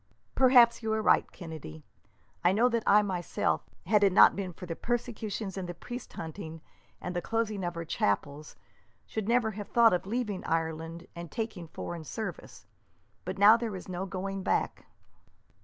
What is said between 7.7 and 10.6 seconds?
our chapels, should never have thought of leaving